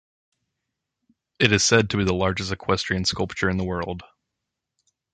It 1.37 1.51
is 1.51 1.63
said 1.63 1.91
to 1.91 1.97
be 1.97 2.03
the 2.03 2.11
largest 2.15 2.51
equestrian 2.51 3.05
sculpture 3.05 3.51
in 3.51 3.57
the 3.57 3.63
world. 3.63 4.01